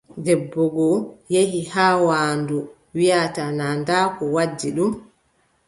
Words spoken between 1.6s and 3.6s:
haa waandu, wiʼata